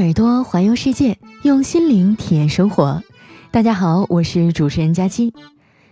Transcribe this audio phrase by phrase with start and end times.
[0.00, 3.02] 耳朵环游世界，用心灵体验生活。
[3.50, 5.34] 大家好，我是主持人佳期。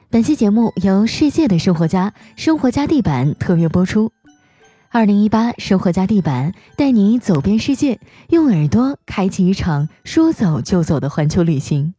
[0.08, 4.10] 本期节目由世界的生活家生活家地板特约播出。
[4.88, 8.00] 二零一八生活家地板带你走遍世界，
[8.30, 11.92] 用耳朵开启一场说走就走的环球旅行。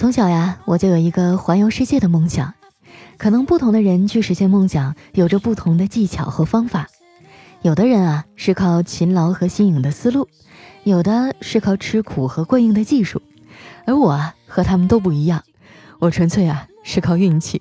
[0.00, 2.54] 从小呀，我就有一个环游世界的梦想。
[3.18, 6.88] 可能不同的人去实现梦想，有着不同的技巧和方法。
[7.60, 10.26] 有的人啊是靠勤劳和新颖的思路，
[10.84, 13.20] 有的是靠吃苦和过硬的技术。
[13.84, 15.42] 而我啊和他们都不一样，
[15.98, 17.60] 我纯粹啊是靠运气。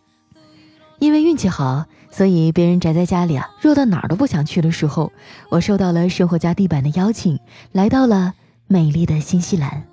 [1.00, 5.12] 因为运气好，所以别人宅在家里啊，弱到哪儿都不想去的时候，
[5.50, 7.38] 我受到了生活家地板的邀请，
[7.74, 8.34] 来到了
[8.66, 9.89] 美丽的新西兰。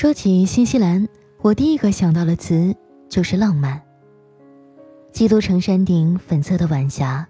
[0.00, 1.06] 说起新西兰，
[1.42, 2.74] 我第一个想到的词
[3.10, 3.78] 就是浪漫。
[5.12, 7.28] 基督城山顶粉色的晚霞，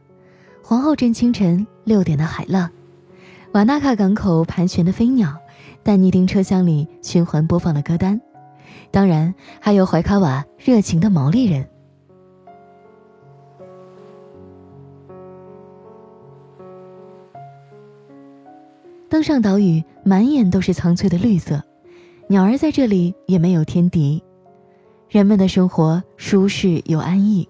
[0.62, 2.70] 皇后镇清晨六点的海浪，
[3.54, 5.36] 瓦纳卡港口盘旋的飞鸟，
[5.82, 8.20] 但尼丁车厢里循环播放的歌单，
[8.92, 11.68] 当然还有怀卡瓦热情的毛利人。
[19.08, 21.60] 登上岛屿，满眼都是苍翠的绿色。
[22.30, 24.22] 鸟儿在这里也没有天敌，
[25.08, 27.48] 人们的生活舒适又安逸。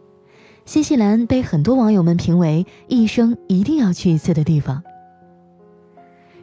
[0.64, 4.82] 新西兰被很多网友们评为一生一定要去一次的地方。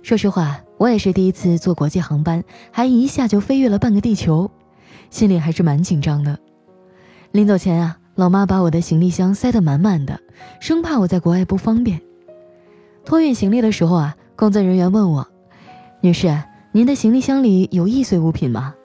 [0.04, 4.52] 说实话，我也是第一次坐国际航班，还一下就飞越了半个地球，
[5.10, 6.38] 心里还是蛮紧张的。
[7.32, 10.20] 临走前啊，老妈把我的行李箱塞得满满的，
[10.60, 12.00] 生怕我在国外不方便。
[13.04, 15.28] 托运行李的时候啊，工作人员问我
[16.02, 16.32] ：“女士。”
[16.78, 18.76] 您的行李箱里有易碎物品吗？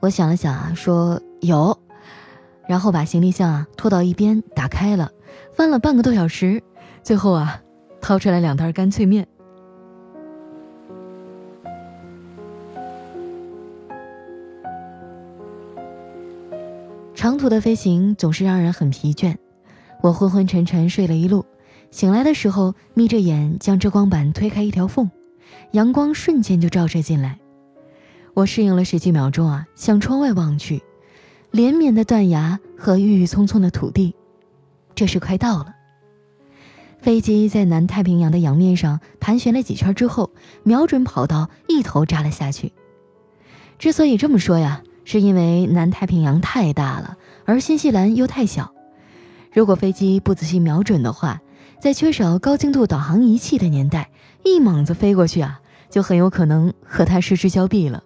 [0.00, 1.78] 我想了想啊，说有，
[2.68, 5.10] 然后把行李箱啊拖到一边，打开了，
[5.54, 6.62] 翻了半个多小时，
[7.02, 7.62] 最后啊，
[8.02, 9.26] 掏出来两袋干脆面。
[17.14, 19.34] 长途的飞行总是让人很疲倦，
[20.02, 21.46] 我昏昏沉沉睡了一路，
[21.90, 25.10] 醒来的时候眯着眼，将遮光板推开一条缝。
[25.72, 27.38] 阳光瞬间就照射进来，
[28.34, 30.82] 我适应了十几秒钟啊，向窗外望去，
[31.50, 34.14] 连绵的断崖和郁郁葱葱的土地，
[34.94, 35.74] 这是快到了。
[37.00, 40.30] 飞机在南太平洋的洋面上盘旋了几圈之后，
[40.64, 42.72] 瞄准跑道一头扎了下去。
[43.78, 48.74] 之所以这么说呀，是因为南太平洋太大了，而新西兰又太小，
[49.52, 51.40] 如果飞机不仔细瞄准的话。
[51.80, 54.10] 在缺少高精度导航仪器的年代，
[54.44, 58.04] 一猛子飞过去啊，就很有可能和它失之交臂了。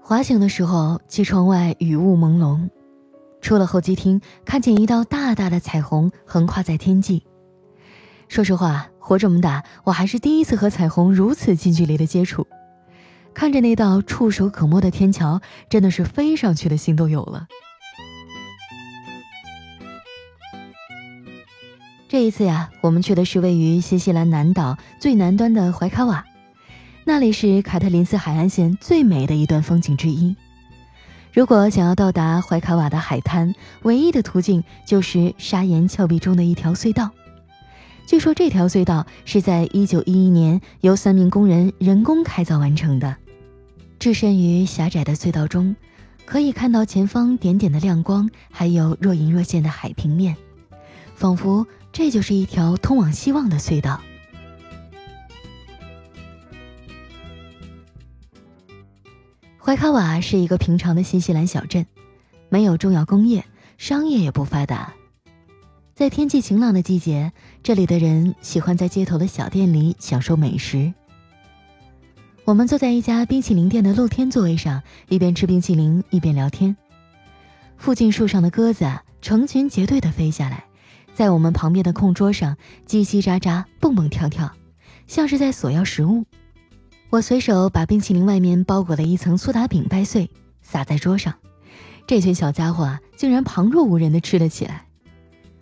[0.00, 2.70] 滑行的时候，机窗外雨雾朦胧，
[3.40, 7.26] 出了候机厅，看见一道大大的彩虹横跨在天际。
[8.28, 12.46] 说实话，活这么大，我还是第一次和彩虹如此近距离的接触。
[13.34, 17.48] 看着那道触手可摸的天桥，真的是飞上去的心都有了。
[22.16, 26.24] 这一次呀，我们去的是位于新西兰南岛最南端的怀卡瓦，
[27.04, 30.34] 那里是凯特林斯海岸线最美的一段风景之一。
[31.34, 37.10] 如果想要到达怀卡瓦的海滩，唯一的途径就是砂岩峭壁中的一条隧道。
[38.06, 43.14] 据说这条隧道是在1911年由三名工人人工开凿完成的。
[43.98, 45.76] 置身于狭窄的隧道中，
[46.24, 50.34] 可以看到前方点点的亮光，还有若隐若现的海平面，
[51.14, 51.66] 仿佛。
[51.98, 54.02] 这就是一条通往希望的隧道。
[59.56, 61.86] 怀卡瓦是一个平常的新西兰小镇，
[62.50, 63.46] 没有重要工业，
[63.78, 64.92] 商业也不发达。
[65.94, 67.32] 在天气晴朗的季节，
[67.62, 70.92] 这里的人喜欢在街头的小店里享受美食。
[72.44, 76.76] 我们坐在一家冰淇淋店的露天座位上，一边吃冰淇淋一边聊天。
[77.78, 78.84] 附近树上的鸽子
[79.22, 80.65] 成群结队的飞下来。
[81.16, 84.52] 在我们旁边的空桌上，叽叽喳喳，蹦蹦跳跳，
[85.06, 86.26] 像是在索要食物。
[87.08, 90.30] 我随手把冰淇淋外面包裹的一层苏打饼掰碎，
[90.60, 91.32] 撒在桌上。
[92.06, 94.84] 这群小家伙啊竟然旁若无人地吃了起来，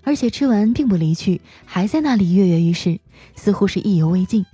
[0.03, 2.99] 而且吃完并不离去，还在那里跃跃欲试，
[3.37, 4.45] 似乎是意犹未尽。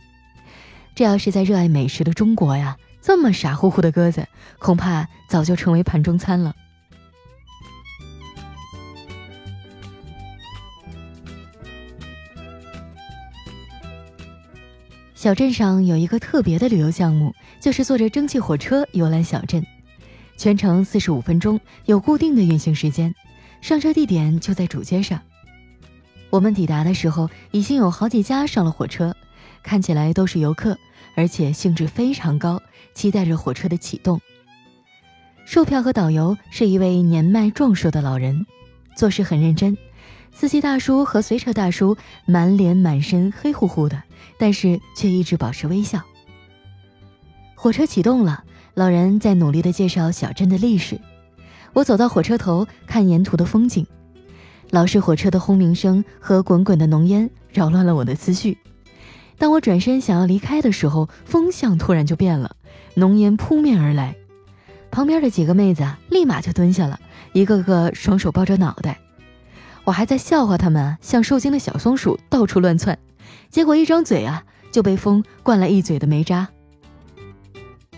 [0.95, 6.55] 这要是在热爱美食的中国呀，这么傻乎乎的鸽子，恐怕早就成为盘中餐了。
[15.21, 19.63] 小镇上有一个特别的旅游项目，就是坐着蒸汽火车游览小镇，
[20.39, 23.15] 全程四十五分钟，有固定的运行时间，
[23.61, 25.21] 上车地点就在主街上。
[26.31, 29.15] 我们抵达的时候，已经有好几家上了火车，
[29.63, 30.79] 看起来都是游客，
[31.15, 32.59] 而且兴致非常高，
[32.95, 34.19] 期待着火车的启动。
[35.45, 38.47] 售票和导游是一位年迈壮硕的老人，
[38.97, 39.77] 做事很认真。
[40.33, 44.03] 司机大叔和随车大叔满脸满身黑乎乎的，
[44.39, 46.01] 但是却一直保持微笑。
[47.55, 48.45] 火车启动了，
[48.75, 50.99] 老人在努力地介绍小镇的历史。
[51.73, 53.87] 我走到火车头看沿途的风景，
[54.71, 58.57] 老式火车的轰鸣声和滚滚的浓烟扰乱了我的思绪。
[59.37, 62.57] 当我转身想要离开的时候，风向突然就变了，
[62.95, 64.17] 浓烟扑面而来。
[64.91, 66.99] 旁边的几个妹子立马就蹲下了，
[67.33, 68.99] 一个个双手抱着脑袋。
[69.91, 72.97] 我还在笑话他们像受惊的小松鼠到处乱窜，
[73.51, 76.47] 结果一张嘴啊就被风灌了一嘴的煤渣。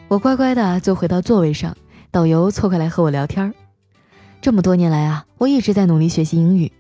[0.08, 1.76] 我乖乖的坐回到座位上，
[2.10, 3.52] 导游凑过来和我聊天
[4.40, 6.72] 这么多年来啊，我一直在努力学习英语。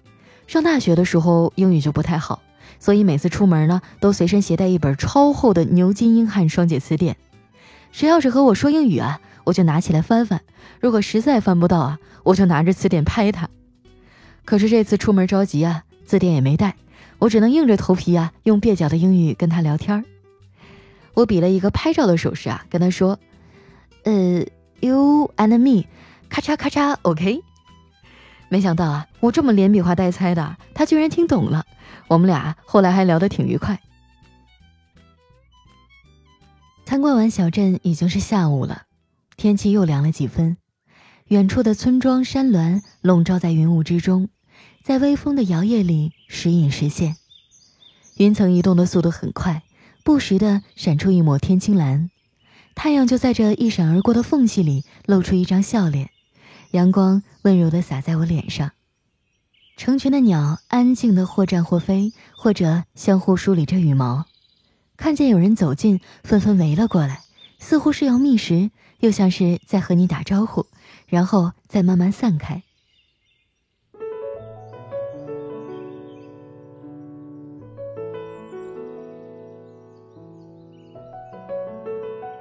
[0.46, 2.40] 上大学的时候英语就不太好，
[2.80, 7.18] 所以每次出门呢都随身携带一本超厚的牛津英汉双解词典。
[7.90, 10.40] 谁要是和我说英语啊，我就拿起来翻翻。
[10.80, 13.50] 如果实在翻不到啊，我就拿着词典拍他。
[14.44, 16.76] 可是这次出门着急啊，字典也没带，
[17.18, 20.04] 我只能硬着头皮啊，用蹩脚的英语跟他聊天
[21.14, 23.18] 我比了一个拍照的手势啊，跟他说
[24.04, 24.44] ：“呃
[24.80, 25.84] ，you and me，
[26.28, 27.40] 咔嚓咔嚓，OK。”
[28.48, 31.64] 没想到啊，我这么连比划带猜的，他居然听懂了。
[32.08, 33.80] 我们俩后来还聊得挺愉快。
[36.84, 38.82] 参观完小镇已经是下午了，
[39.36, 40.56] 天气又凉了几分。
[41.32, 44.28] 远处的村庄山峦笼罩在云雾之中，
[44.84, 47.16] 在微风的摇曳里时隐时现。
[48.18, 49.62] 云层移动的速度很快，
[50.04, 52.10] 不时地闪出一抹天青蓝。
[52.74, 56.10] 太阳就在这一闪而过的缝隙里露出一张笑脸，
[56.72, 58.72] 阳光温柔地洒在我脸上。
[59.78, 64.26] 成群的鸟安静地或站或飞，或者相互梳理着羽毛。
[64.98, 67.22] 看见有人走近，纷纷围了过来，
[67.58, 68.70] 似乎是要觅食，
[69.02, 70.66] 又像是在和你打招呼。
[71.06, 72.62] 然后再慢慢散开。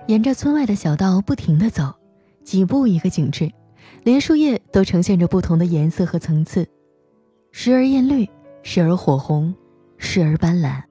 [0.07, 1.93] 沿着村外的小道不停的走，
[2.45, 3.51] 几步一个景致，
[4.03, 6.65] 连树叶都呈现着不同的颜色和层次，
[7.51, 8.25] 时而艳绿，
[8.63, 9.53] 时而火红，
[9.97, 10.81] 时而斑斓。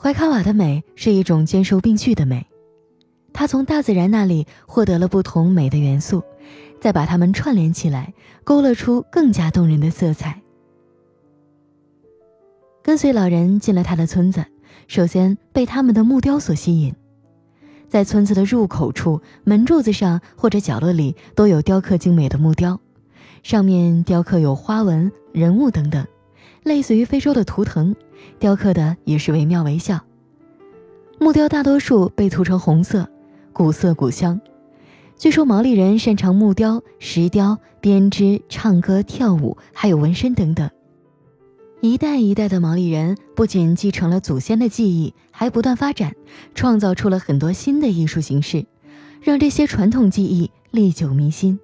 [0.00, 2.46] 怀卡瓦的美是一种兼收并蓄的美，
[3.38, 6.24] 他从大自然那里获得了不同美的元素。
[6.80, 8.12] 再把它们串联起来，
[8.42, 10.42] 勾勒出更加动人的色彩。
[12.82, 14.44] 跟随老人进了他的村子，
[14.88, 16.92] 首先被他们的木雕所吸引。
[17.88, 22.80] 在村子的入口处，门柱子上或者角落里都有雕刻精美的木雕，
[23.44, 26.04] 上面雕刻有花纹、人物等等，
[26.64, 27.94] 类似于非洲的图腾，
[28.40, 30.00] 雕刻的也是惟妙惟肖。
[31.20, 33.08] 木雕大多数被涂成红色，
[33.52, 34.40] 古色古香。
[35.16, 40.70] 据说毛利人擅长木雕、石雕、编织、唱歌、跳舞，还有纹身等等。
[41.80, 46.14] 一代一代的毛利人不仅继承了祖先的技艺，还不断发展，
[46.54, 48.64] 创造出了很多新的艺术形式，
[49.20, 51.58] 让这些传统技艺历久弥新。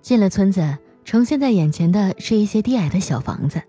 [0.00, 3.60] 进了村子，呈现在眼前的是一些低矮的小房子。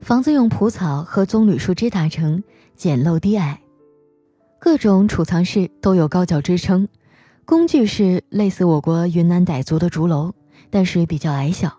[0.00, 2.42] 房子用蒲草和棕榈树枝搭成，
[2.74, 3.60] 简陋低矮。
[4.58, 6.88] 各种储藏室都有高脚支撑，
[7.44, 10.32] 工具是类似我国云南傣族的竹楼，
[10.70, 11.78] 但是比较矮小。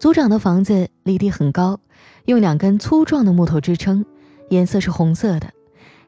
[0.00, 1.78] 族长的房子离地很高，
[2.24, 4.04] 用两根粗壮的木头支撑，
[4.50, 5.52] 颜色是红色的，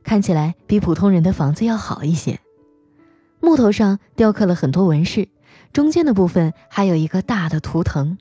[0.02, 2.40] 看起来比普通人的房子要好一些。
[3.38, 5.28] 木头上雕刻了很多纹饰，
[5.72, 8.18] 中间的部分还有一个大的图腾。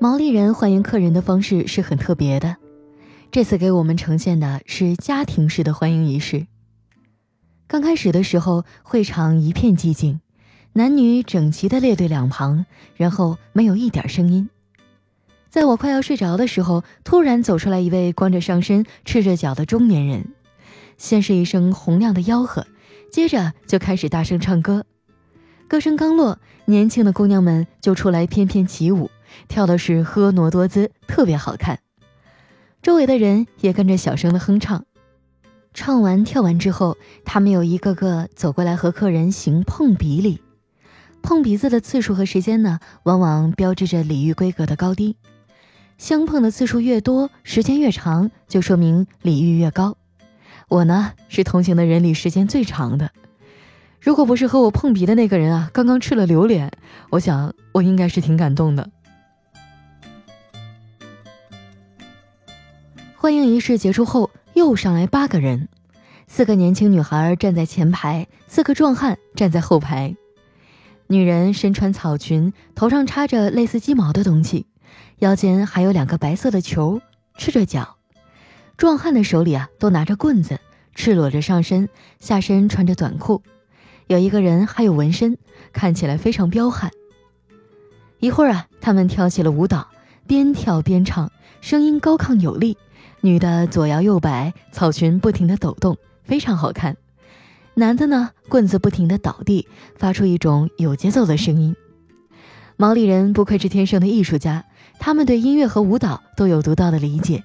[0.00, 2.56] 毛利人欢迎客人的方式是很特别的，
[3.32, 6.46] 这次给我们呈现的是家庭式的欢迎仪式。
[7.66, 10.20] 刚开始的时候，会场一片寂静，
[10.74, 12.64] 男女整齐的列队两旁，
[12.94, 14.48] 然后没有一点声音。
[15.50, 20.28] 在我快要睡着的时候，突然走出来一位光着上身、赤着脚的中年人，
[20.96, 22.64] 先是一声洪亮的吆喝，
[23.10, 24.86] 接着就开始大声唱歌。
[25.66, 29.10] 歌声刚落，年轻的姑娘们就出来翩翩起舞，
[29.48, 31.80] 跳的是婀娜多姿，特别好看。
[32.82, 34.84] 周围的人也跟着小声的哼唱。
[35.74, 40.40] 唱完跳完之后，他们又一个个走过来和客人行碰鼻礼。
[41.22, 45.16] 碰鼻子的次数和时间呢，往往标志着礼遇规格的高低。
[45.98, 49.96] 相碰的次数越多，时间越长，就说明礼遇越高。
[50.68, 53.10] 我呢，是同行的人里时间最长的。
[54.00, 56.70] 如果不是和我碰鼻的那个人啊，刚刚吃了榴莲，
[57.10, 58.88] 我想我应该是挺感动的。
[63.28, 65.68] 欢迎仪式结束后，又上来八个人，
[66.26, 70.16] 四个年轻女孩站在前排，四个壮汉站在后排。
[71.08, 74.64] 女人身穿草裙，头上插着类似鸡毛的东西，
[75.18, 77.02] 腰间还有两个白色的球，
[77.36, 77.96] 赤着脚。
[78.78, 80.58] 壮汉的手里啊都拿着棍子，
[80.94, 83.42] 赤裸着上身，下身穿着短裤。
[84.06, 85.36] 有一个人还有纹身，
[85.74, 86.90] 看起来非常彪悍。
[88.20, 89.86] 一会儿啊，他们跳起了舞蹈，
[90.26, 91.30] 边跳边唱，
[91.60, 92.78] 声音高亢有力。
[93.20, 96.96] 女的左摇右摆，草裙不停地抖动，非常好看。
[97.74, 101.74] 男的呢，棍子不停地倒地，发出一种有节奏的声音。
[102.76, 104.64] 毛利人不愧是天生的艺术家，
[105.00, 107.42] 他们对音乐和舞蹈都有独到的理解。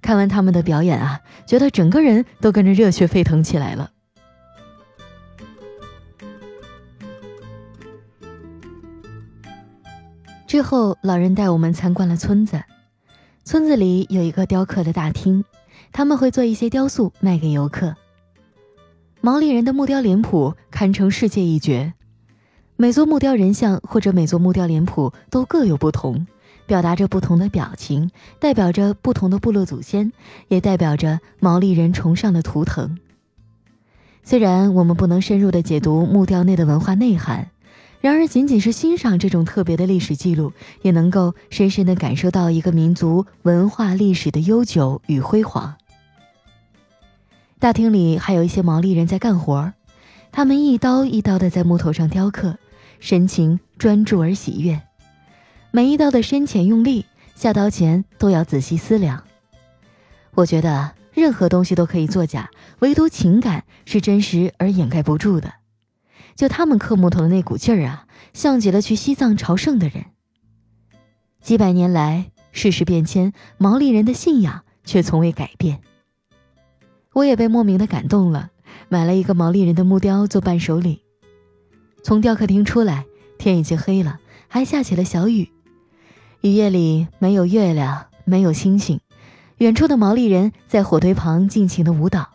[0.00, 3.90] 看完他们的表演啊，觉得整个人都跟着热血沸腾起来了。
[10.46, 12.62] 之后，老人带我们参观了村子。
[13.44, 15.44] 村子里有一个雕刻的大厅，
[15.90, 17.96] 他们会做一些雕塑卖给游客。
[19.20, 21.92] 毛利人的木雕脸谱堪称世界一绝，
[22.76, 26.24] 每座木雕人像或者每座木雕脸谱都各有不同，
[26.66, 30.12] 表达着不同的表情，代表着不同的部落祖先，
[30.46, 32.96] 也代表着毛利人崇尚的图腾。
[34.22, 37.50] 虽然我们不能深入的解读木雕内的文化内涵。
[38.02, 45.76] 然而，仅仅是欣赏这种特别的历史记录，也能够深深地感受到一个民族文化历史的悠久与辉煌。
[47.60, 49.72] 大厅里还有一些毛利人在干活，
[50.32, 52.58] 他们一刀一刀地在木头上雕刻，
[52.98, 54.82] 神情专注而喜悦。
[55.70, 57.06] 每一刀的深浅用力，
[57.36, 59.22] 下刀前都要仔细思量。
[60.34, 65.52] 我觉得任何东西都可以作假，唯独情感是真实而掩盖不住的。
[66.34, 70.06] 就他们刻木头的那股劲儿啊，像极了去西藏朝圣的人。
[71.40, 75.80] 几百年来，世事变迁，毛利人的信仰却从未改变。
[77.12, 78.50] 我也被莫名的感动了，
[78.88, 81.02] 买了一个毛利人的木雕做伴手礼。
[82.02, 83.04] 从雕刻厅出来，
[83.38, 85.50] 天已经黑了，还下起了小雨。
[86.40, 89.00] 雨夜里没有月亮，没有星星，
[89.58, 92.30] 远处的毛利人在火堆旁尽情的舞蹈，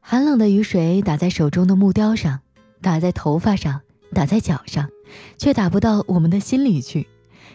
[0.00, 2.40] 寒冷的雨水打在手中的木雕上。
[2.80, 3.80] 打在头发上，
[4.12, 4.88] 打在脚上，
[5.36, 7.08] 却打不到我们的心里去。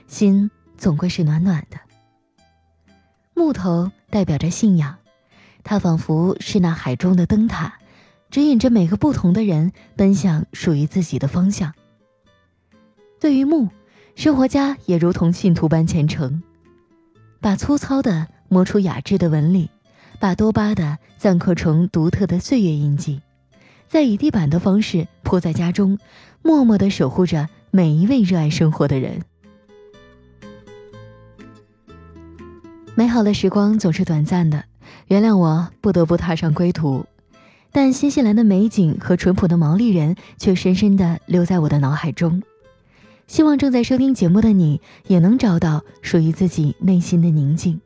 [0.07, 1.77] 心总归是暖暖的。
[3.33, 4.97] 木头代表着信仰，
[5.63, 7.79] 它仿佛是那海中的灯塔，
[8.29, 11.73] 指引着每个不同的人奔向属于自己的方向。
[13.19, 13.69] 对于木，
[14.15, 16.43] 生活家也如同信徒般虔诚，
[17.39, 19.69] 把粗糙的磨出雅致的纹理，
[20.19, 23.21] 把多巴的錾刻成独特的岁月印记。
[23.87, 25.97] 在以地板的方式铺在家中，
[26.41, 29.21] 默默地守护着每一位热爱生活的人。
[32.95, 34.65] 美好的时光总是短暂的，
[35.07, 37.05] 原谅我不得不踏上归途，
[37.71, 42.43] 但新西兰的美景和淳朴的毛利人却深深地留在我的脑海中。
[43.25, 47.79] 希望正在收听节目的你也能找到属于自己内心的宁静。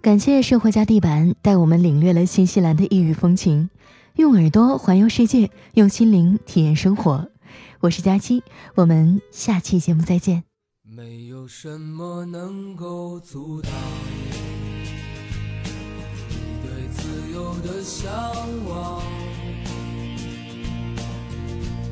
[0.00, 3.68] 感谢生活家地板带我们领略了新西兰的异域风情。
[4.18, 7.30] 用耳朵环游世界，用心灵体验生活。
[7.78, 8.42] 我是佳期，
[8.74, 10.42] 我们下期节目再见。
[10.82, 13.70] 没有什么能够阻挡
[16.32, 18.10] 你对自由的向
[18.68, 19.00] 往，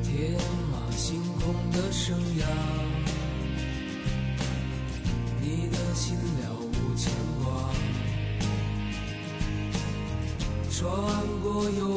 [0.03, 0.33] 天
[0.69, 2.43] 马行空的生涯，
[5.39, 7.09] 你的心了无牵
[7.41, 7.71] 挂。
[10.69, 10.87] 穿
[11.41, 11.96] 过幽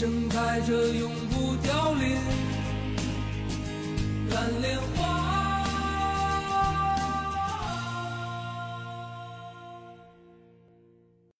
[0.00, 2.16] 盛开着永不凋零。
[4.30, 4.99] 蓝莲花